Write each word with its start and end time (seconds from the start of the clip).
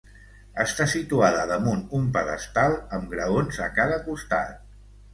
Està 0.63 0.87
situada 0.93 1.43
damunt 1.51 1.85
un 1.99 2.09
pedestal 2.17 2.77
amb 2.99 3.15
graons 3.15 3.63
a 3.71 3.73
cada 3.81 4.05
costat. 4.11 4.61